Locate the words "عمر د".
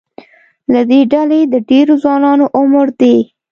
2.59-3.01